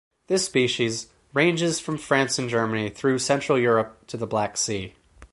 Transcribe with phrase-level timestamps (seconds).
[0.29, 4.95] The species ranges from France and Germany through central Europe to the Black Sea.